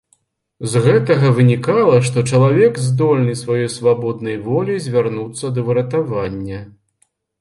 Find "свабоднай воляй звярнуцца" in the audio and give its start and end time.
3.75-5.45